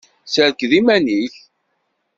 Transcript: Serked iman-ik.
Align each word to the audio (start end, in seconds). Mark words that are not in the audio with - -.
Serked 0.33 0.63
iman-ik. 0.79 1.35